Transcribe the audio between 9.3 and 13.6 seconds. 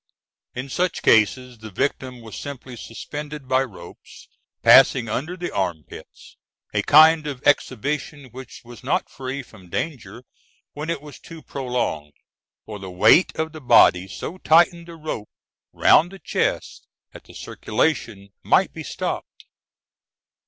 from danger when it was too prolonged, for the weight of